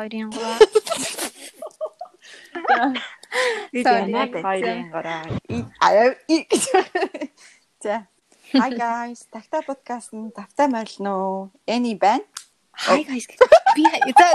хоёрын 0.00 0.30
гураа. 0.32 0.58
Би 3.72 3.82
Sorry. 3.84 4.08
надад 4.08 4.42
Хоёрын 4.42 4.90
гараа. 4.94 5.22
Аа. 5.80 6.16
За. 7.84 7.96
Hi 8.54 8.70
guys. 8.74 9.20
Такта 9.30 9.62
подкаст 9.62 10.12
нь 10.12 10.32
тавтай 10.32 10.68
морилно? 10.68 11.50
Эни 11.66 11.94
байна. 11.94 12.24
Хай 12.72 13.04
гайс. 13.04 13.26
Би 13.76 13.84
за. 14.18 14.28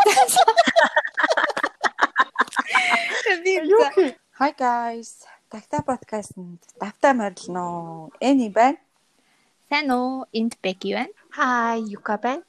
Би 3.43 3.53
за. 3.65 3.87
Hi 4.39 4.51
guys. 4.55 5.09
Такта 5.49 5.81
подкаст 5.81 6.37
нь 6.37 6.57
тавтай 6.79 7.13
морилно? 7.13 7.65
Эни 8.21 8.49
байна. 8.49 8.77
Сайн 9.69 9.91
уу? 9.91 10.25
Энд 10.31 10.53
Беки 10.61 10.93
байна. 10.93 11.13
Хай, 11.35 11.81
Юка 11.81 12.17
байна. 12.17 12.43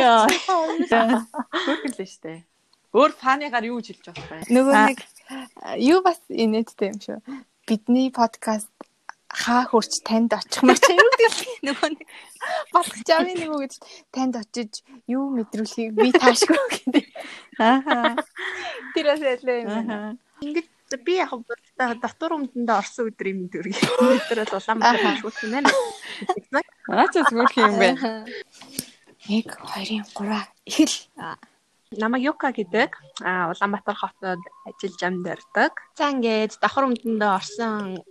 Яа. 0.00 0.26
Хөргөлөө 1.64 2.08
штэ. 2.08 2.42
Өөр 2.90 3.12
фаныгаар 3.14 3.64
юу 3.70 3.78
хэлж 3.78 4.02
болох 4.10 4.26
вэ? 4.30 4.50
Нөгөө 4.50 4.74
нэг 4.90 4.98
юу 5.78 6.02
бас 6.02 6.18
инээдтэй 6.26 6.90
юм 6.90 6.98
шүү. 6.98 7.18
Бидний 7.70 8.10
подкаст 8.10 8.70
хаа 9.30 9.62
хурч 9.70 10.02
танд 10.02 10.34
очих 10.34 10.66
чи 10.82 10.92
юу 10.98 11.06
гэдэг 11.14 11.34
нөгөө 11.70 11.88
нэг 11.94 12.02
болгож 12.74 13.08
авъя 13.14 13.34
нэг 13.38 13.50
үг 13.54 13.62
гэж 13.62 13.74
танд 14.10 14.34
очиж 14.42 14.82
юу 15.06 15.30
мэдрүүлэхийг 15.38 15.94
би 15.94 16.10
таашгүй 16.10 16.58
гэдэг. 16.74 17.06
Аа. 17.62 18.18
Тэрээс 18.98 19.22
ялээ 19.22 19.58
юм. 19.70 20.18
Ингээд 20.42 20.68
би 20.98 21.14
яг 21.20 21.30
дотор 22.02 22.34
өмдөндөө 22.38 22.76
орсон 22.76 23.10
өдөр 23.10 23.26
юм 23.30 23.46
дүр. 23.52 23.66
Өнөөдөр 23.70 24.38
бол 24.42 24.58
Улаанбаатар 24.58 25.22
юм 25.22 25.52
байна. 25.54 25.70
Аач 26.90 27.14
зүгөх 27.14 27.54
юм 27.60 27.74
бэ? 27.78 27.88
1 29.28 29.46
2 29.46 30.02
3 30.16 30.48
ихэл 30.66 30.94
Намайг 31.98 32.22
Юка 32.24 32.50
гэдэг. 32.50 32.90
Аа 33.22 33.50
Улаанбаатар 33.50 33.96
хотод 33.98 34.42
ажиллаж 34.66 35.02
амьдардаг. 35.02 35.72
За 35.98 36.10
ингээд 36.10 36.58
давхар 36.62 36.86
өмдөндөө 36.90 37.30
орсон 37.34 38.02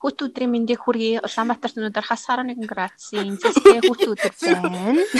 хүүт 0.00 0.18
өдрийн 0.28 0.52
мэндийг 0.52 0.80
хүргэе. 0.84 1.24
Улаанбаатарт 1.24 1.76
өнөөдөр 1.80 2.04
хас 2.04 2.28
11 2.28 2.64
градусын 2.68 3.36
зэстэй 3.40 3.80
хүүт 3.84 4.02
өдөр 4.12 4.32
байна. 4.42 5.00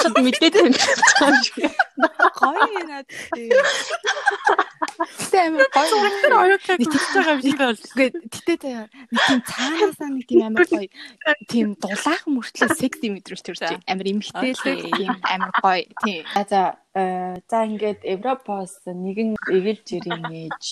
Шот 0.00 0.16
мэдээд 0.20 0.54
байна. 0.56 0.78
Гоё 1.96 2.66
юм 2.74 2.90
аа. 2.90 3.04
Тэм 5.30 5.58
гоё. 5.58 5.94
оюутан 6.34 6.78
Нэг 6.78 6.90
байгаа 6.90 7.34
юм 7.34 7.42
шиг 7.42 7.58
бол. 7.58 7.78
Үгүй 7.78 8.08
тэгтээ 8.30 8.58
тэ 8.58 8.70
нэг 9.10 9.22
тийм 9.26 9.40
цаанаасаа 9.46 10.08
нэг 10.10 10.24
тийм 10.26 10.42
амар 10.46 10.66
гоё 10.66 10.88
тийм 11.50 11.66
дулаахан 11.78 12.32
мөртлөө 12.34 12.70
секси 12.74 13.06
мэдрэмж 13.10 13.42
төрж 13.42 13.60
За. 13.62 13.78
амар 13.86 14.06
эмхтэй 14.10 14.52
л 14.54 14.62
тийм 14.64 15.14
амар 15.22 15.52
гоё 15.62 15.86
тийм 16.02 16.22
А 16.34 16.42
за 16.44 16.60
э, 16.94 17.38
за 17.46 17.58
ингээд 17.66 18.00
Европоос 18.02 18.82
нэгэн 18.86 19.38
эгэлж 19.38 19.86
ирэн 19.98 20.24
ээж 20.30 20.64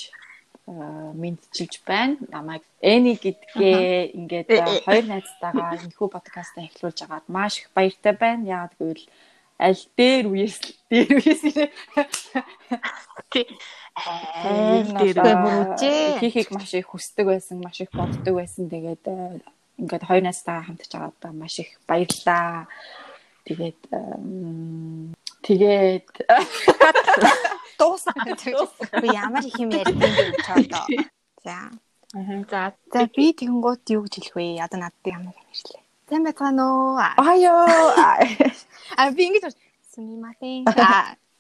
э, 0.67 0.73
мэдчилж 1.15 1.75
байна. 1.87 2.19
Намайг 2.31 2.62
Эни 2.83 3.15
гэдгээ 3.15 4.15
ингээд 4.19 4.48
э, 4.50 4.83
хоёр 4.87 5.05
найзтайгаа 5.06 5.78
энэхүү 5.87 6.09
подкастаа 6.11 6.67
эхлүүлж 6.67 6.98
агаад 7.06 7.27
маш 7.31 7.62
их 7.62 7.70
баяртай 7.75 8.15
байна. 8.15 8.67
Яагаад 8.67 8.75
гэвэл 8.78 9.06
аль 9.58 9.83
дээр 9.97 10.27
үеэс 10.33 10.58
дээр 10.91 11.11
үеэс 11.19 11.42
ирээ 11.48 11.70
Айл 13.93 14.93
дээр 14.97 16.19
хийхийг 16.21 16.49
маш 16.50 16.72
их 16.72 16.88
хүсдэг 16.88 17.26
байсан, 17.28 17.60
маш 17.60 17.81
их 17.84 17.93
боддог 17.93 18.34
байсан. 18.41 18.72
Тэгээд 18.72 19.04
э, 19.04 19.44
ингээд 19.76 20.09
хоёр 20.09 20.22
найзтайгаа 20.25 20.65
хамтж 20.65 20.93
байгаадаа 20.97 21.32
маш 21.37 21.60
их 21.60 21.76
баярлаа. 21.84 22.66
Тэгээд 23.44 23.81
тэгээд 25.44 26.09
дуусна. 27.78 28.16
Би 29.05 29.09
ямар 29.12 29.44
их 29.44 29.60
юм 29.60 29.71
ярьд 29.76 29.93
юм 29.93 30.00
бэ 30.00 30.41
чаадаа 30.41 30.88
за. 31.44 31.59
За 32.49 32.72
за 32.93 33.00
би 33.12 33.37
тэгэнгүүт 33.37 33.93
юу 33.93 34.09
гэж 34.09 34.15
хэлэх 34.16 34.37
вэ? 34.37 34.65
Одоо 34.65 34.81
надад 34.81 35.05
ямар 35.05 35.37
юм 35.37 35.49
ирлээ 35.53 35.81
сайн 36.12 36.28
байцгаана 36.28 36.65
уу 36.69 37.00
аяа 37.00 38.21
а 39.00 39.09
би 39.17 39.23
ингэж 39.33 39.56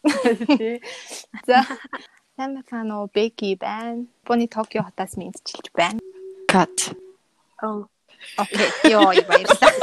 тий. 0.56 0.80
за. 1.44 1.60
Сайн 2.36 2.56
байцгаана 2.56 3.04
уу 3.04 3.08
беки 3.12 3.52
байна 3.60 4.08
бони 4.24 4.48
токио 4.48 4.80
хотоос 4.88 5.20
мэдчилж 5.20 5.68
байна 5.76 6.00
Кат. 6.48 6.96
оо 7.60 7.84
окей 8.40 8.70
ёо 8.96 9.12
баярлалаа 9.28 9.76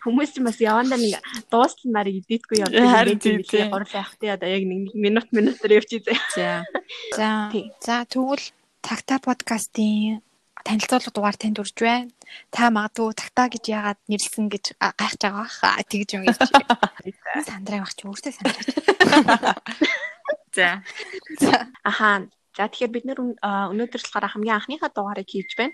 хүмүүс 0.00 0.32
ч 0.32 0.40
бас 0.40 0.56
явандаа 0.64 0.96
нэг 0.96 1.20
дуустал 1.52 1.92
нарыг 1.92 2.24
идэггүй 2.24 2.64
явдаг. 2.64 2.88
Харин 2.88 3.20
тийм 3.20 3.44
тий, 3.44 3.60
тий. 3.60 3.68
гурлаа 3.68 4.00
явах 4.00 4.16
тий 4.16 4.32
одоо 4.32 4.48
яг 4.48 4.64
нэг 4.64 4.96
минут 4.96 5.28
минутаар 5.28 5.76
явчих 5.76 6.08
заяа. 6.08 6.64
За. 7.12 7.52
За 7.84 8.08
тэгвэл 8.08 8.48
Такта 8.80 9.20
подкастын 9.20 10.24
танилцуулга 10.64 11.10
дугаар 11.14 11.36
танд 11.36 11.60
үрж 11.62 11.76
байна. 11.80 12.10
Та 12.54 12.70
магадгүй 12.70 13.14
Такта 13.16 13.48
гэж 13.50 13.64
яагаад 13.70 14.00
нэрлсэн 14.10 14.46
гэж 14.50 14.64
гайхаж 14.78 15.20
байгаа 15.20 15.46
бах. 15.46 15.86
Тэгж 15.90 16.10
юм 16.16 16.22
гэж. 16.26 16.38
Сандраа 17.46 17.84
багч 17.84 17.98
өөртөө 18.04 18.32
сандраа. 18.34 19.56
За. 20.54 20.82
За. 21.40 21.68
Аха. 21.84 22.28
За 22.58 22.66
тэгэхээр 22.66 22.92
бид 22.92 23.06
нэр 23.06 23.20
өнөөдөр 23.46 24.02
болохоор 24.02 24.26
хамгийн 24.26 24.58
анхныхаа 24.58 24.90
дугаарыг 24.90 25.30
хийж 25.30 25.54
байна. 25.54 25.72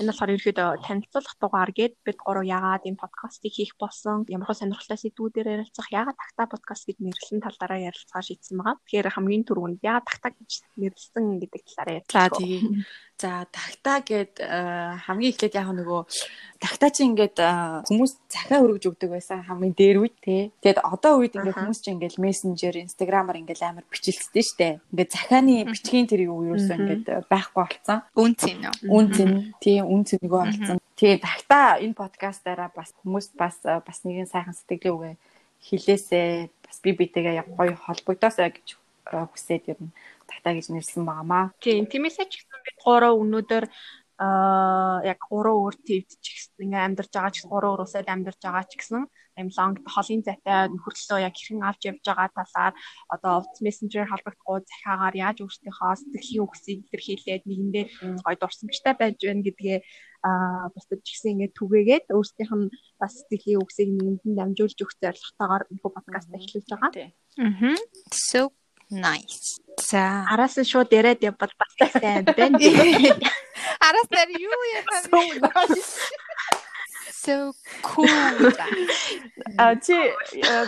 Энэ 0.00 0.08
болохоор 0.10 0.32
ерөөдөө 0.32 0.68
танилцуулах 0.88 1.36
дугаар 1.36 1.70
гээд 1.76 1.94
бид 2.00 2.18
гурав 2.24 2.42
яагаад 2.42 2.88
энэ 2.88 2.96
подкастыг 2.96 3.52
хийх 3.52 3.76
болсон, 3.76 4.24
ямар 4.32 4.48
сонирхолтой 4.56 4.96
сэдвүүдээр 4.96 5.60
ярилцах, 5.60 5.92
яагаад 5.92 6.16
такта 6.16 6.48
подкаст 6.48 6.88
гэж 6.88 7.04
нэрлсэн 7.04 7.44
тал 7.44 7.56
дараа 7.60 7.84
ярилцгаа 7.92 8.24
шийдсэн 8.24 8.56
байгаа. 8.56 8.80
Тэгэхээр 8.88 9.12
хамгийн 9.12 9.44
түрүүнд 9.44 9.80
яагаад 9.84 10.08
такта 10.08 10.28
гэж 10.32 10.50
нэрлсэн 10.80 11.24
гэдэг 11.36 11.62
талаараа 11.68 11.94
За 12.08 12.24
ярилцгаа. 12.32 12.84
За 13.16 13.48
тагтаа 13.48 14.04
гэд 14.04 14.44
хамгийн 14.44 15.32
эхлээд 15.32 15.56
яг 15.56 15.72
нөгөө 15.72 16.00
тагтаа 16.60 16.90
чи 16.90 17.04
ингээд 17.04 17.36
э, 17.40 17.48
хүмүүс 17.88 18.12
захаа 18.32 18.64
өргөж 18.64 18.84
өгдөг 18.88 19.10
байсан 19.12 19.44
хамгийн 19.44 19.76
дээр 19.76 19.96
үед 20.04 20.16
те. 20.24 20.52
Тэгэд 20.64 20.80
одоо 20.80 21.20
үед 21.20 21.36
ингээд 21.36 21.56
хүмүүс 21.56 21.80
чи 21.84 21.92
ингээд 21.92 22.16
мессенжер, 22.20 22.76
инстаграмаар 22.80 23.40
ингээд 23.40 23.62
амар 23.64 23.84
бичлэлцтэй 23.88 24.44
штэ. 24.44 24.68
Ингээд 24.92 25.12
захааны 25.12 25.64
бичгийн 25.68 26.08
тэр 26.08 26.28
юу 26.28 26.44
юусэн 26.56 26.76
ингээд 26.76 27.06
э, 27.12 27.24
байхгүй 27.28 27.60
болцсон. 27.60 28.04
Үнцэн 28.16 28.58
үү? 28.68 28.92
Үн 28.92 29.06
зэн 29.12 29.32
тий 29.60 29.80
үн 29.84 30.02
зэнэгөө 30.04 30.40
олцсон. 30.44 30.78
Тэгээ 30.96 31.20
тагтаа 31.20 31.80
энэ 31.80 31.96
подкастаараа 31.96 32.68
бас 32.72 32.92
хүмүүс 33.04 33.36
бас 33.36 33.56
э, 33.68 33.80
бас 33.84 33.98
нэгэн 34.04 34.28
сайхан 34.28 34.56
сэтгэлийн 34.56 34.96
үгээ 34.96 35.14
хилээсээ 35.60 36.28
бас 36.64 36.76
би 36.80 36.90
битэйгээ 36.96 37.40
яг 37.44 37.48
гоё 37.52 37.76
холбогдоосаа 37.76 38.48
гэж 38.48 38.76
э, 39.12 39.24
хүсээд 39.28 39.76
нь 39.76 39.92
тагтаа 40.28 40.52
гэж 40.54 40.66
нэрсэн 40.70 41.02
байгаамаа. 41.06 41.44
Тийм, 41.62 41.86
тиймээсээ 41.86 42.26
ч 42.28 42.32
гэсэн 42.42 42.60
бид 42.66 42.76
гурав 42.84 43.14
өнөөдөр 43.22 43.64
аа 44.16 45.04
яг 45.04 45.20
гурав 45.28 45.56
өөр 45.60 45.76
твд 45.84 46.08
ч 46.24 46.26
гэсэн 46.34 46.64
ингээ 46.64 46.86
амьдарч 46.88 47.12
байгаа 47.12 47.32
ч 47.32 47.36
гэсэн 47.44 47.52
гурав 47.52 47.70
өөр 47.76 47.84
усад 47.84 48.08
амьдарч 48.08 48.40
байгаа 48.40 48.64
ч 48.64 48.72
гэсэн 48.80 49.04
юм 49.36 49.48
лонг 49.52 49.84
холын 49.84 50.22
зайтай 50.24 50.72
нөхөрлөө 50.72 51.20
яг 51.20 51.34
хэрхэн 51.36 51.60
авч 51.68 51.82
явж 51.92 52.00
байгаа 52.08 52.28
талаар 52.32 52.72
одоо 53.12 53.32
овц 53.44 53.60
мессенжер 53.60 54.08
холбогдгоо 54.08 54.64
захиагаар 54.64 55.14
яаж 55.20 55.38
өөрсдийнхөө 55.44 55.92
сэтгэлийн 56.00 56.44
үгсийг 56.48 56.78
илэрхийлээд 56.88 57.42
нэгэндээ 57.44 57.84
м, 58.08 58.16
гоё 58.24 58.36
дурсамжтай 58.40 58.94
байж 58.96 59.20
байна 59.20 59.44
гэдгээ 59.44 59.78
аа 60.24 60.72
бусдад 60.72 61.00
ч 61.04 61.08
гэсэн 61.12 61.32
ингээ 61.36 61.52
түгээгээд 61.52 62.04
өөрсдийнх 62.16 62.52
нь 62.56 62.72
бас 62.96 63.12
сэтгэлийн 63.28 63.60
үгсийг 63.60 63.88
нэгэнд 63.92 64.36
дамжуулж 64.40 64.78
өгөх 64.80 64.96
зорилготойгоор 65.04 65.62
энэ 65.68 65.84
подкаст 65.84 66.28
эхлүүлж 66.32 66.68
байгаа. 66.72 67.12
Мгм. 67.36 67.76
So 68.32 68.56
nice. 68.90 69.60
За. 69.82 70.24
Араас 70.32 70.56
нь 70.56 70.64
шууд 70.64 70.90
яриад 70.92 71.22
явбал 71.22 71.52
бас 71.58 71.72
сайн 71.92 72.24
байна. 72.24 72.58
Араас 73.86 74.08
нар 74.10 74.30
юу 74.30 74.62
яхаа 74.80 75.66
So 77.26 77.52
cool. 77.82 78.06
А 79.58 79.74
чи 79.82 79.94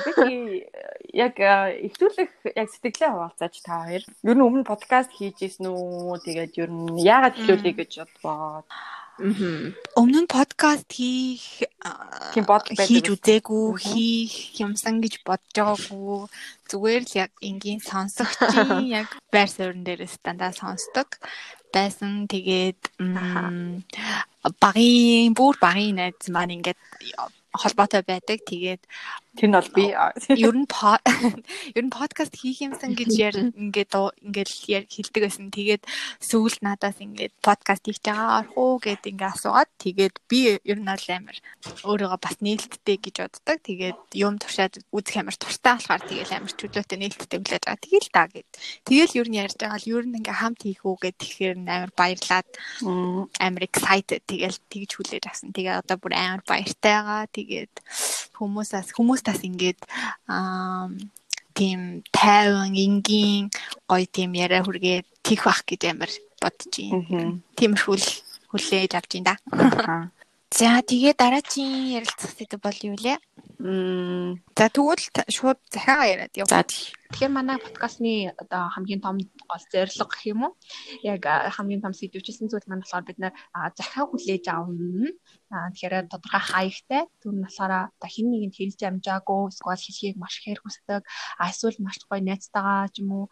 бики 0.04 0.66
яг 1.14 1.38
ихтүүлэх 1.38 2.30
яг 2.56 2.68
сэтгэлээ 2.74 3.10
хуваалцаач 3.14 3.54
та 3.62 3.86
хоёр. 3.86 4.02
Ер 4.26 4.36
нь 4.36 4.42
өмнө 4.42 4.66
подкаст 4.66 5.14
хийж 5.14 5.38
исэн 5.46 5.70
үү? 5.70 6.18
Тэгээд 6.26 6.52
ер 6.58 6.70
нь 6.74 6.98
яагаад 6.98 7.38
эхлүүлэе 7.38 7.74
гэж 7.78 7.92
бодвоо. 8.02 8.66
Өмнө 9.18 10.20
нь 10.22 10.30
подкаст 10.30 10.86
хийх 10.94 11.66
Тийм 12.34 12.46
бодол 12.46 12.74
байдаг 12.78 12.86
хийж 12.86 13.06
үзээгүй, 13.14 13.66
хийх 13.82 14.34
юмсан 14.62 15.02
гэж 15.02 15.26
бодож 15.26 15.54
байгаагүй. 15.58 16.30
Зүгээр 16.70 17.02
л 17.02 17.14
яг 17.26 17.32
энгийн 17.42 17.82
сонсогчийн 17.82 18.86
яг 19.02 19.08
байр 19.34 19.50
суурин 19.50 19.82
дээрээс 19.82 20.22
дандаа 20.22 20.54
сонсдог 20.54 21.18
байсан. 21.74 22.30
Тэгээд 22.30 22.80
м, 24.48 24.56
багын 24.62 25.32
бүр 25.38 25.54
багын 25.60 26.00
найз 26.00 26.28
маань 26.32 26.56
ингээд 26.56 26.80
холбоотой 27.52 28.02
байдаг. 28.06 28.44
Тэгээд 28.44 28.82
тэр 29.38 29.48
нь 29.48 29.54
бол 29.54 29.70
би 29.72 29.84
ер 30.34 30.56
нь 30.56 30.66
ер 31.78 31.84
нь 31.84 31.94
подкаст 31.94 32.34
хийх 32.36 32.60
юмсан 32.60 32.92
гэж 32.92 33.10
яар 33.14 33.36
ингээд 33.54 33.94
ингээд 34.20 34.50
хэлдэг 34.92 35.22
байсан. 35.24 35.48
Тэгээд 35.54 35.82
сүүлд 36.20 36.60
надаас 36.60 36.98
ингээд 37.00 37.34
подкаст 37.40 37.86
хийж 37.86 38.02
байгаа 38.04 38.44
орох 38.44 38.54
уу 38.58 38.74
гэд 38.82 39.06
ингээд 39.08 39.32
асуугаад 39.32 39.70
тэгээд 39.80 40.14
би 40.28 40.58
ер 40.60 40.78
нь 40.78 40.90
бол 40.90 41.06
амар 41.08 41.38
өөрийгөө 41.86 42.20
бас 42.20 42.36
нээлттэй 42.42 42.96
гэж 42.98 43.16
боддог. 43.24 43.58
Тэгээд 43.64 43.98
юм 44.18 44.34
туршаад 44.36 44.74
үзэх 44.92 45.16
амар 45.22 45.36
туртаа 45.38 45.78
болохоор 45.78 46.02
тэгээд 46.04 46.34
амар 46.34 46.52
чөлөөтэй 46.52 46.98
нээлттэй 46.98 47.38
хүлээж 47.38 47.64
байгаа. 47.64 47.84
Тэгэл 47.84 48.08
та 48.12 48.24
гэд. 48.28 48.48
Тэгэл 48.84 49.18
ер 49.22 49.28
нь 49.30 49.38
ярьж 49.38 49.56
байгаа 49.56 49.78
л 49.80 49.88
ер 49.88 50.04
нь 50.04 50.18
ингээд 50.18 50.40
хамт 50.42 50.60
хийх 50.66 50.82
үү 50.84 50.96
гэд 51.00 51.16
тэгэхээр 51.16 51.54
амар 51.62 51.92
баярлаад 51.94 52.48
амар 53.38 53.62
excited 53.64 54.22
тэгэл 54.38 54.58
тэгж 54.70 54.90
хүлээж 54.94 55.24
авсан. 55.26 55.50
Тэгээ 55.50 55.82
одоо 55.82 55.96
бүр 55.98 56.14
амар 56.14 56.42
баяртай 56.46 56.94
байгаа. 56.94 57.26
Тэгээд 57.34 57.74
хүмүүсээс 58.38 58.94
хүмүүстээс 58.94 59.42
ингээд 59.42 59.80
аа 60.30 60.86
тийм 61.58 62.06
тайван 62.14 62.70
энгийн 62.78 63.50
гоё 63.90 64.06
тийм 64.06 64.38
яриа 64.38 64.62
хүргээд 64.62 65.06
тийх 65.26 65.42
бах 65.42 65.66
гэж 65.66 65.90
амар 65.90 66.10
бодож 66.38 66.72
юм. 66.78 67.42
Тиймэрхүү 67.58 67.96
хүлээж 68.54 68.92
авч 68.94 69.18
ин 69.18 69.26
да. 69.26 69.34
За 70.48 70.80
тэгээ 70.80 71.12
дараагийн 71.12 72.00
ярилцах 72.00 72.32
зүйл 72.32 72.56
бол 72.56 72.78
юу 72.80 72.96
лээ? 72.96 73.18
Мм. 73.60 74.40
За 74.56 74.72
тэгвэл 74.72 75.04
шууд 75.28 75.60
захиагаа 75.68 76.08
яриад 76.08 76.32
яв. 76.40 76.48
За 76.48 76.64
тэгэхээр 77.08 77.32
манай 77.32 77.56
подкастны 77.56 78.36
одоо 78.36 78.68
хамгийн 78.68 79.00
том 79.00 79.16
гол 79.48 79.64
зорилго 79.72 80.06
гэх 80.12 80.22
юм 80.28 80.40
уу? 80.44 80.52
Яг 81.00 81.24
хамгийн 81.24 81.80
том 81.80 81.96
сэдвчилсэн 81.96 82.52
зүйл 82.52 82.68
маань 82.68 82.84
болохоор 82.84 83.08
бид 83.08 83.18
нэр 83.18 83.32
захиа 83.72 84.04
хүлээж 84.04 84.44
авна. 84.52 85.08
Тэгэхээр 85.48 86.12
тодорхой 86.12 86.42
хаягтай 86.44 87.02
түр 87.24 87.32
нь 87.32 87.44
болохоор 87.48 87.72
одоо 87.88 88.10
хин 88.12 88.28
нэгэнд 88.28 88.54
хэлж 88.60 88.80
амжаагүй 88.84 89.40
эсвэл 89.48 89.80
хэлхийг 89.80 90.16
маш 90.20 90.36
ихээр 90.36 90.60
хүсдэг. 90.60 91.02
Эсвэл 91.40 91.80
маш 91.80 91.96
гоё 92.04 92.20
найзтайгаа 92.20 92.92
ч 92.92 93.00
юм 93.00 93.10
уу 93.16 93.24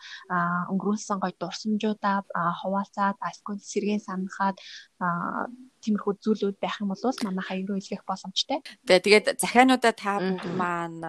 өнгөрүүлсэн 0.72 1.20
гоё 1.20 1.36
дурсамжуудаа 1.36 2.24
хуваалцаад 2.64 3.20
эсвэл 3.20 3.60
сэргийн 3.60 4.00
санахад 4.00 4.56
тиймэрхүү 5.84 6.14
зүйлүүд 6.24 6.56
байх 6.64 6.80
юм 6.80 6.96
бол 6.96 7.04
манай 7.28 7.44
хаяг 7.44 7.68
руу 7.68 7.76
илгээх 7.76 8.08
боломжтой. 8.08 8.64
Тэгээд 8.88 9.36
захиануудаа 9.36 9.92
та 9.92 10.16
бүгд 10.24 10.48
маань 10.56 11.04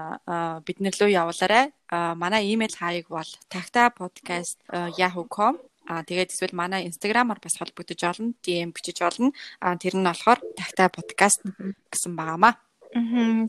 биднэр 0.67 0.95
лөө 0.99 1.09
явуулаарай. 1.15 1.71
Манай 1.91 2.53
имэйл 2.53 2.75
хаяг 2.75 3.07
бол 3.07 3.29
tagta.podcast@yahoo.com 3.53 5.55
Аа 5.87 6.03
тэгээд 6.03 6.35
эсвэл 6.35 6.51
манай 6.51 6.83
инстаграмаар 6.83 7.39
бас 7.39 7.55
холбогдож 7.55 8.03
олно, 8.03 8.35
DM 8.43 8.75
бичиж 8.75 8.99
олно. 9.07 9.31
Аа 9.63 9.79
тэр 9.79 9.95
нь 9.95 10.03
болохоор 10.03 10.43
тагтай 10.59 10.91
подкаст 10.91 11.39
гэсэн 11.87 12.11
байгаамаа. 12.19 12.59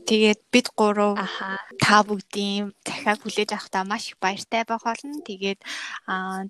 Тэгээд 0.05 0.41
бид 0.53 0.67
гурав 0.77 1.17
та 1.81 2.05
бүгдийн 2.05 2.73
дахиад 2.85 3.19
хүлээж 3.21 3.49
авахдаа 3.57 3.83
маш 3.87 4.13
их 4.13 4.17
баяртай 4.21 4.61
байх 4.67 4.83
болно. 4.85 5.25
Тэгээд 5.25 5.59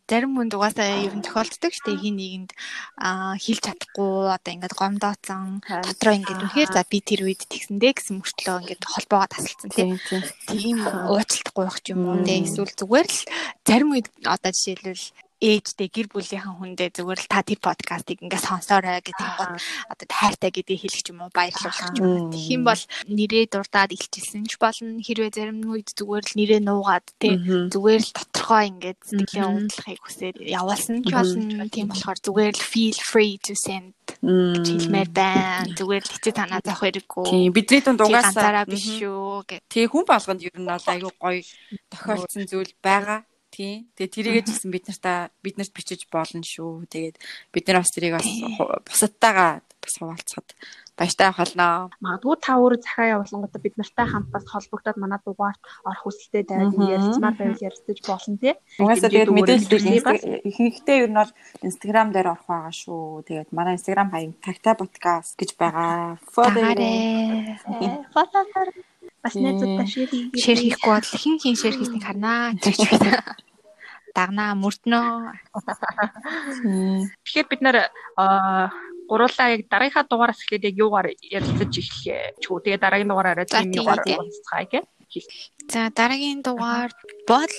зарим 0.09 0.35
хүнд 0.35 0.53
угаасаа 0.55 1.07
ер 1.07 1.15
нь 1.15 1.23
тохиолддог 1.23 1.71
шүү 1.71 1.85
дээ. 1.85 2.03
Хин 2.03 2.15
нэгэнд 2.19 2.51
хэлж 3.43 3.61
чадахгүй 3.63 4.35
одоо 4.35 4.51
ингээд 4.51 4.75
гомдооцсон 4.75 5.63
дотроо 5.63 6.13
ингээд 6.19 6.43
үнэхээр 6.43 6.69
за 6.75 6.83
би 6.83 6.99
тэр 6.99 7.21
үед 7.27 7.41
тэгсэндээ 7.47 7.93
гэсэн 7.95 8.19
мөртлөө 8.19 8.57
ингээд 8.67 8.83
холбоогоо 8.83 9.29
тасалсан 9.31 9.69
тийм. 9.71 9.95
Тийм 10.51 10.77
уучлахгүй 10.83 11.63
байх 11.63 11.79
юм 11.87 12.01
уу 12.03 12.19
те. 12.27 12.43
Эсвэл 12.43 12.73
зүгээр 12.75 13.07
л 13.07 13.19
зарим 13.63 13.89
үед 13.95 14.07
одоо 14.27 14.51
жишээлбэл 14.51 15.28
ээжтэй 15.39 15.87
гэр 15.87 16.07
бүлийнхэн 16.11 16.55
хүндээ 16.59 16.89
зүгээр 16.99 17.19
л 17.23 17.31
та 17.31 17.39
тэр 17.47 17.63
подкастыг 17.63 18.19
ингээ 18.19 18.43
сонсоорой 18.43 18.99
гэдэг 18.99 19.29
гот 19.39 19.55
одоо 19.87 20.07
хайртай 20.11 20.51
гэдгийг 20.51 20.83
хэлэх 20.83 21.07
юм 21.15 21.23
уу 21.23 21.31
баярлуулах 21.31 21.95
юм. 21.95 22.27
Тэгэх 22.27 22.51
юм 22.59 22.63
бол 22.67 22.83
нэрээ 23.07 23.45
дурдаад 23.47 23.95
илчилсэн 23.95 24.43
ч 24.51 24.59
болно 24.59 24.99
хэрвээ 24.99 25.31
зарим 25.31 25.63
үед 25.63 25.95
зүгээр 25.95 26.25
л 26.27 26.35
нэрээ 26.35 26.59
нуугаад 26.59 27.07
тий 27.23 27.39
зүгээр 27.71 28.01
л 28.03 28.15
доторхоо 28.19 28.61
ингээ 28.67 28.95
сэтгэлийн 28.99 29.51
уудлахыг 29.55 29.99
хүсээд 30.03 30.35
явуулсан 30.43 30.97
ч 31.03 31.11
болно. 31.15 31.71
Тийм 31.71 31.87
болохоор 31.87 32.19
зүгээр 32.19 32.55
л 32.59 32.63
feel 32.67 32.99
free 32.99 33.39
to 33.39 33.55
send 33.55 33.95
гэж 34.19 34.67
хэлмээр 34.67 35.09
байна. 35.15 35.71
Зүгээр 35.71 36.03
л 36.03 36.11
хэцүү 36.19 36.33
танаа 36.35 36.59
заах 36.59 36.83
хэрэггүй. 36.83 37.25
Тийм 37.31 37.51
бидний 37.55 37.79
дунд 37.79 38.03
угаасаа 38.03 38.67
биш 38.67 38.99
шүү 38.99 39.47
гэх. 39.47 39.63
Тий 39.71 39.87
хүн 39.87 40.03
болгонд 40.03 40.43
ер 40.43 40.55
нь 40.59 40.67
бол 40.67 40.83
айгүй 40.83 41.13
гоё 41.15 41.41
тохиолдсон 41.87 42.43
зүйл 42.43 42.75
байгаа 42.83 43.23
тий. 43.51 43.89
Тэгээ 43.97 44.13
тэрийгээ 44.13 44.43
ч 44.45 44.49
гэсэн 44.53 44.71
бид 44.71 44.85
нартаа 44.87 45.33
бид 45.43 45.55
нарт 45.57 45.73
бичиж 45.73 46.05
болно 46.07 46.45
шүү. 46.45 46.85
Тэгээд 46.87 47.17
бид 47.53 47.65
нар 47.67 47.81
бас 47.81 47.91
тэрийг 47.91 48.15
бас 48.15 48.27
бусадтайгаа 48.87 49.51
бас 49.59 49.95
хуваалцахад 49.97 50.49
баяртай 50.99 51.31
болно. 51.31 51.67
Магадгүй 52.03 52.35
та 52.43 52.59
өөрөө 52.59 52.81
захиа 52.83 53.15
явуулангуудаа 53.15 53.61
бид 53.63 53.75
нартай 53.79 54.05
хамт 54.11 54.29
бас 54.35 54.45
холбогдоод 54.51 54.97
манай 54.99 55.19
дугаарт 55.23 55.61
орох 55.87 56.03
хүсэлтэй 56.03 56.43
байвал 56.43 56.75
ярилцмаар 56.75 57.35
байвал 57.39 57.65
ярилцаж 57.67 57.99
болно 58.03 58.37
тий. 58.37 58.53
Угаасаа 58.79 59.09
тэгээд 59.09 59.31
мэдээлэл 59.31 60.43
ихэнхдээ 60.49 60.97
ер 61.03 61.11
нь 61.11 61.19
бол 61.19 61.31
Instagram 61.63 62.11
дээр 62.11 62.27
орох 62.35 62.45
байгаа 62.51 62.73
шүү. 62.75 63.23
Тэгээд 63.27 63.49
манай 63.55 63.79
Instagram 63.79 64.11
хаяг 64.11 64.35
Tagta 64.43 64.75
podcast 64.75 65.39
гэж 65.39 65.55
байгаа. 65.55 66.19
Follow. 66.35 66.67
Follow 68.11 68.43
бас 69.23 69.35
найзуудаа 69.35 69.87
шеэр 69.87 70.09
хийгээ. 70.09 70.41
Шеэр 70.43 70.59
хийхгүй 70.63 70.91
бол 70.95 71.11
хин 71.19 71.35
хин 71.39 71.55
шеэр 71.55 71.75
хийснийг 71.75 72.03
харнаа 72.05 72.55
гэж 72.55 72.77
байна. 72.87 73.23
Дагнаа 74.17 74.51
мөрднөө. 74.57 75.09
Тэгэхээр 77.23 77.47
бид 77.51 77.61
нэр 77.61 77.77
гурлаа 79.09 79.47
яг 79.53 79.61
дараагийнхаа 79.69 80.05
дугаараас 80.09 80.41
эхлээд 80.43 80.67
яг 80.69 80.75
юугаар 80.77 81.07
ярилцаж 81.19 81.73
эхлэе 81.73 82.37
ч 82.41 82.43
үү. 82.49 82.61
Тэгээ 82.63 82.81
дараагийн 82.81 83.09
дугаараараа 83.09 83.45
тийм 83.49 83.73
юугаар 83.73 84.01
уулзцаая 84.05 84.65
гэх. 84.69 84.85
За 85.69 85.89
дараагийн 85.89 86.41
дугаар 86.45 86.93
бол 87.25 87.53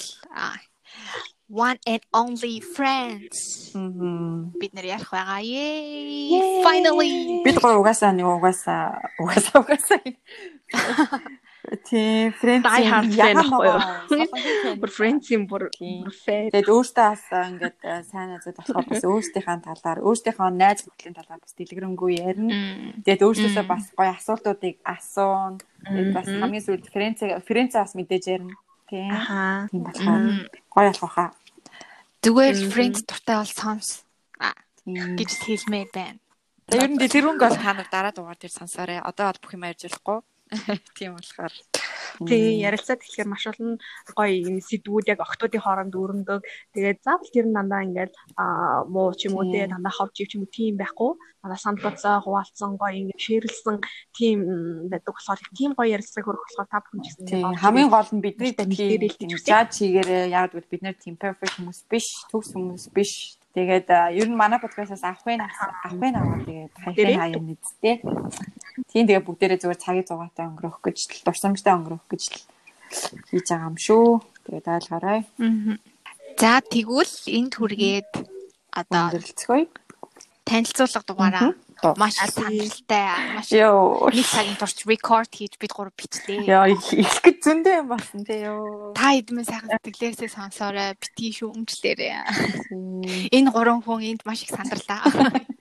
one 1.51 1.79
and 1.87 2.03
only 2.15 2.63
friends. 2.63 3.75
Бид 4.55 4.71
нэр 4.71 4.87
ярих 4.95 5.11
байгаа. 5.11 5.43
Yay! 5.43 6.63
Finally. 6.63 7.43
Бид 7.43 7.59
гоо 7.59 7.83
угаасаа 7.83 8.15
нэг 8.15 8.27
угаасаа 8.27 9.03
угаасаа 9.19 9.59
угаасаа 9.59 9.99
Тийм, 11.71 12.33
friends 12.35 12.67
яахан 12.67 13.47
боёо. 13.47 13.79
Бүр 14.83 14.91
friends 14.91 15.31
юм 15.31 15.47
бүр 15.47 15.71
fan. 15.71 16.51
Тэгээд 16.51 16.67
өөртөө 16.67 17.07
бас 17.15 17.23
ингээд 17.31 17.79
э, 17.87 18.03
сайн 18.11 18.35
найзууд 18.35 18.59
болохоор 18.59 18.87
бас 18.91 19.05
өөртөөхөө 19.07 19.59
талаар, 19.63 19.99
өөртөөхөө 20.03 20.51
найз 20.51 20.83
нөхдөлийн 20.83 21.15
талаар 21.15 21.39
бас 21.39 21.55
дэлгэрэнгүй 21.55 22.13
ярина. 22.19 22.51
Тэгээд 23.07 23.23
өөртөөсөө 23.23 23.65
бас 23.71 23.85
гоё 23.95 24.11
асуултуудыг 24.19 24.77
асуун. 24.83 25.63
Тэгээд 25.87 26.11
бас 26.11 26.27
хамгийн 26.27 26.65
сүүлд 26.67 26.91
friends 26.91 27.23
friends 27.47 27.75
бас 27.79 27.95
мэдээж 27.95 28.25
ярина. 28.35 28.55
Тийм. 28.91 29.15
Тийм 29.71 29.83
болохоор 29.87 30.23
гоё 30.75 30.91
болох 30.91 31.15
хаа. 31.15 31.31
Зүгээр 32.19 32.57
friends 32.67 33.07
дуртай 33.07 33.39
бол 33.39 33.55
сонс. 33.55 34.03
гэж 34.91 35.31
хэлмээр 35.47 35.89
байна. 35.95 36.19
Ер 36.71 36.91
нь 36.91 36.99
дэлгэрэнгүй 36.99 37.47
бол 37.47 37.63
та 37.63 37.75
нар 37.79 37.89
дараа 37.91 38.11
дугаар 38.15 38.39
дээр 38.39 38.55
сонсоорой. 38.59 38.99
Одоо 38.99 39.31
бол 39.31 39.43
бүх 39.43 39.55
юм 39.55 39.67
ярьж 39.71 39.87
болохгүй. 39.87 40.19
Тийм 40.99 41.15
болохоор. 41.15 41.55
Тий 42.27 42.59
ярилцаад 42.61 43.01
тэгэхээр 43.01 43.29
маш 43.31 43.47
олон 43.47 43.79
гоё 44.19 44.35
юм 44.35 44.59
сэдвүүд 44.59 45.15
яг 45.15 45.23
октоодын 45.23 45.63
хооронд 45.63 45.95
өрнөдөг. 45.95 46.43
Тэгээд 46.75 46.99
заавал 47.07 47.31
тэр 47.31 47.47
нь 47.47 47.55
дандаа 47.55 47.87
ингээд 47.87 48.13
аа 48.35 48.83
муу 48.91 49.15
ч 49.15 49.31
юм 49.31 49.39
уу 49.39 49.47
тий 49.47 49.65
дандаа 49.71 49.95
ховж 49.95 50.17
ив 50.21 50.29
ч 50.29 50.35
юм 50.37 50.45
уу 50.45 50.51
тийм 50.51 50.75
байхгүй. 50.75 51.15
Дандаа 51.41 51.61
санал 51.63 51.85
боцоо 51.87 52.19
хуваалцсан 52.21 52.75
гоё 52.77 52.99
ингээд 52.99 53.25
шеэрлсэн 53.25 53.77
тийм 54.11 54.39
байдаг 54.91 55.15
болохоор 55.15 55.41
тийм 55.55 55.71
гоё 55.79 55.95
ярилцаг 55.97 56.25
хөрөх 56.27 56.45
болохоор 56.45 56.69
та 56.69 56.83
бүхэн 56.83 57.01
ч 57.01 57.07
гэсэн 57.15 57.55
хамгийн 57.63 57.91
гол 57.95 58.11
нь 58.11 58.25
бидний 58.25 58.53
мэдээлэл 58.59 59.47
жаач 59.47 59.73
хийгээрээ 59.79 60.35
яг 60.35 60.53
л 60.59 60.67
бид 60.67 60.83
нэр 60.83 60.99
тийм 60.99 61.15
perfect 61.15 61.57
хүмүүс 61.57 61.87
биш, 61.87 62.27
төгс 62.29 62.51
хүмүүс 62.59 62.91
биш. 62.91 63.41
Тэгээд 63.51 63.91
ер 64.15 64.29
нь 64.31 64.39
манай 64.39 64.63
подкастаас 64.63 65.03
авахын 65.03 65.43
авахын 65.43 66.15
аваа 66.15 66.39
тэгээд 66.47 66.75
хайхын 66.75 67.19
хаяа 67.19 67.43
нэзтэй. 67.43 67.97
Тийм 68.89 69.05
тэгээ 69.05 69.27
бүгдээрээ 69.27 69.61
зүгээр 69.61 69.85
цагийн 69.85 70.09
зугаатай 70.09 70.47
өнгөрөх 70.49 70.79
гэж 70.81 70.99
л 71.11 71.25
дурсамжтай 71.29 71.75
өнгөрөх 71.77 72.05
гэж 72.09 72.23
л 72.33 72.41
хийж 73.29 73.47
байгаа 73.51 73.69
юм 73.69 73.77
шүү. 73.77 74.07
Тэгээд 74.49 74.67
ойлгоорой. 74.67 75.21
За 76.41 76.65
тэгвэл 76.65 77.15
энд 77.29 77.53
хүргээд 77.59 78.11
одоо 78.73 79.03
өндөрлцгөөе. 79.13 79.69
Танилцуулга 80.49 81.05
дугаараа 81.05 81.53
маш 81.97 82.15
саналтай 82.17 83.09
маш 83.35 83.51
нэг 83.53 84.27
цагийн 84.27 84.57
турш 84.61 84.77
рекорд 84.85 85.33
хийж 85.33 85.57
бид 85.57 85.73
гур 85.73 85.89
бичлээ. 85.97 86.45
Яа 86.45 86.69
их 86.69 87.17
гэж 87.25 87.37
зөндөө 87.41 87.75
юм 87.81 87.89
болсон 87.89 88.21
тий 88.25 88.45
ёо. 88.45 88.93
Та 88.93 89.17
эдмэн 89.17 89.49
сайхан 89.49 89.81
сэтгэлээсээ 89.81 90.29
сонсоорой 90.29 90.93
битгий 91.01 91.33
шүүмжлээрээ. 91.33 93.33
Энэ 93.33 93.53
гурван 93.53 93.81
хүн 93.81 94.13
энд 94.13 94.23
маш 94.29 94.45
их 94.45 94.53
сандралаа. 94.53 95.09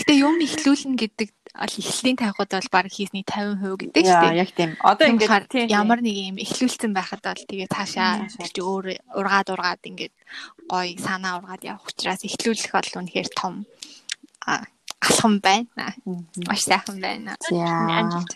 Гэтэ 0.00 0.12
юм 0.18 0.42
ихлүүлнэ 0.42 0.98
гэдэг 0.98 1.30
эхлэлийн 1.54 2.18
тавихад 2.18 2.50
бол 2.50 2.68
баг 2.74 2.90
хийсний 2.90 3.22
50% 3.22 3.94
гэдэг 3.94 4.02
шүү 4.02 4.22
дээ. 4.26 4.42
Яг 4.42 4.50
тийм. 4.58 4.74
Одоо 4.82 5.06
ингээд 5.06 5.46
тийм 5.46 5.70
ямар 5.70 6.02
нэг 6.02 6.34
юм 6.34 6.36
эхлүүлсэн 6.42 6.90
байхад 6.90 7.22
бол 7.22 7.46
тэгээ 7.46 7.70
цаашаа 7.70 8.26
чи 8.26 8.58
өөр 8.58 8.98
ургаад 9.14 9.54
ургаад 9.54 9.86
ингээд 9.86 10.14
гоё 10.66 10.98
санаа 10.98 11.38
ургаад 11.38 11.62
явах 11.62 11.86
учраас 11.86 12.26
эхлүүлэх 12.26 12.74
бол 12.74 12.98
үнэхээр 12.98 13.30
том 13.38 13.62
алхам 14.44 15.40
байна. 15.40 15.94
Маш 16.48 16.64
сайхан 16.66 17.00
байна. 17.00 17.36
Амжилт. 17.38 18.34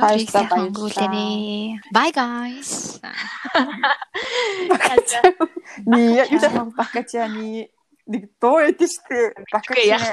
Баярлалаа, 0.00 0.48
баярлалаа. 0.48 1.76
Bye 1.92 2.12
guys. 2.16 3.00
Ни 5.86 6.22
юу 6.22 6.72
бакачааны 6.78 7.68
нэг 8.06 8.28
дуу 8.40 8.60
эдэн 8.60 8.88
штэ. 8.88 9.32
Бакачаа. 9.48 10.12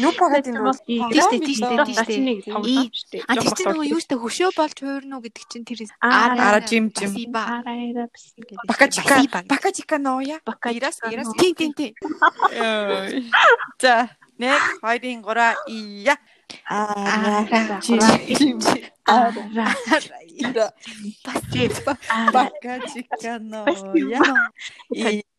Юу 0.00 0.12
багадын 0.16 0.56
дуу. 0.56 0.72
Тийштэй, 0.72 1.40
тийштэй, 1.44 1.76
тийштэй. 1.84 2.18
Тийштэй. 2.40 3.20
А 3.28 3.36
тэр 3.36 3.52
чинь 3.52 3.68
нөгөө 3.68 3.86
юу 3.92 4.00
штэ 4.00 4.16
хөшөө 4.16 4.50
болж 4.56 4.76
хуурна 4.80 5.20
уу 5.20 5.24
гэдэг 5.24 5.44
чинь 5.52 5.68
тэр 5.68 5.84
Ара, 6.00 6.64
жим, 6.64 6.88
жим. 6.92 7.12
Арайра 7.36 8.08
Бакачика. 8.64 9.20
Бакачика 9.44 9.98
ноя. 9.98 10.40
Ирас 10.72 11.00
ирас. 11.04 11.28
Тийм 11.36 11.54
тийм 11.54 11.72
тийм. 11.76 11.92
За, 13.82 14.08
нэг 14.40 14.60
хоёрын 14.80 15.20
гураа 15.20 15.60
ия. 15.68 16.16
Ара, 16.68 17.80
жим. 17.82 18.58
Ара. 19.06 19.68
Ира. 20.44 20.72
Жим. 21.52 21.70
Бакачика 22.32 23.38
ноя. 23.40 24.22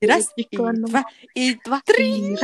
Ирас 0.01 0.33
идва. 0.37 1.03
Идва. 1.35 1.81
Три. 1.85 2.37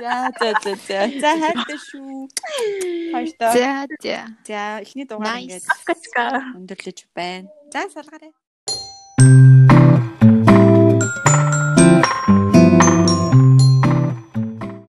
За 0.00 0.30
за 0.38 0.54
за 0.62 0.74
за. 0.86 1.00
За 1.20 1.30
хайртай 1.42 1.78
шүү. 1.88 2.28
Хоёртоо. 3.12 3.50
За 3.52 3.86
за. 4.02 4.18
За 4.46 4.60
эхний 4.82 5.06
дугаар 5.10 5.42
ингээд 5.42 5.66
өндөрлөж 6.54 6.98
байна. 7.16 7.48
За 7.72 7.82
салгаарай. 7.90 8.30